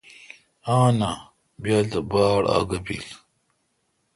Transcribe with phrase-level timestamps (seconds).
[0.75, 1.11] آں نا
[1.61, 3.07] ۔بیال تہ باڑ آگہ بیل۔